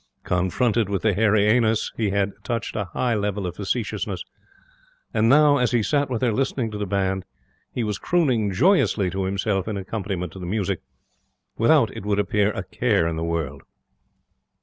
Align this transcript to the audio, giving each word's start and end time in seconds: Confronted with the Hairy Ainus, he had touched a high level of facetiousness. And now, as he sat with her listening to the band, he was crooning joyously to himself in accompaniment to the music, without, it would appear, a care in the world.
Confronted 0.23 0.89
with 0.89 1.03
the 1.03 1.13
Hairy 1.13 1.47
Ainus, 1.47 1.91
he 1.95 2.09
had 2.09 2.31
touched 2.43 2.75
a 2.75 2.85
high 2.91 3.13
level 3.13 3.45
of 3.45 3.55
facetiousness. 3.57 4.23
And 5.13 5.29
now, 5.29 5.57
as 5.57 5.73
he 5.73 5.83
sat 5.83 6.09
with 6.09 6.23
her 6.23 6.31
listening 6.33 6.71
to 6.71 6.79
the 6.79 6.87
band, 6.87 7.23
he 7.71 7.83
was 7.83 7.99
crooning 7.99 8.51
joyously 8.51 9.11
to 9.11 9.25
himself 9.25 9.67
in 9.67 9.77
accompaniment 9.77 10.33
to 10.33 10.39
the 10.39 10.47
music, 10.47 10.81
without, 11.55 11.95
it 11.95 12.03
would 12.03 12.17
appear, 12.17 12.49
a 12.49 12.63
care 12.63 13.07
in 13.07 13.15
the 13.15 13.23
world. 13.23 13.61